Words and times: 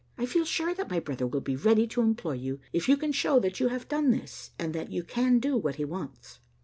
I 0.17 0.25
feel 0.25 0.45
sure 0.45 0.73
that 0.73 0.89
my 0.89 0.99
brother 0.99 1.27
will 1.27 1.41
be 1.41 1.55
ready 1.55 1.85
to 1.89 2.01
employ 2.01 2.31
you, 2.31 2.59
if 2.73 2.89
you 2.89 2.97
can 2.97 3.11
show 3.11 3.39
that 3.39 3.59
you 3.59 3.67
have 3.67 3.87
done 3.87 4.09
this, 4.09 4.49
and 4.57 4.73
that 4.73 4.91
you 4.91 5.03
can 5.03 5.37
do 5.37 5.55
what 5.59 5.75
he 5.75 5.85
wants." 5.85 6.39